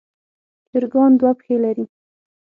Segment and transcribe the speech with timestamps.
[0.69, 1.85] چرګان دوه پښې لري.